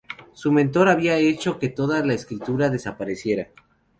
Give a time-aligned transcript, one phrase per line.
[0.33, 3.49] Su mentor había hecho que toda la escritura desapareciera.